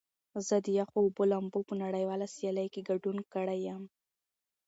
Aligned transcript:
زه 0.47 0.55
د 0.65 0.67
یخو 0.79 0.97
اوبو 1.03 1.23
لامبو 1.31 1.59
په 1.69 1.73
نړیواله 1.83 2.27
سیالۍ 2.35 2.67
کې 2.73 2.85
ګډون 2.89 3.17
کړی 3.33 3.59
یم. 3.67 3.83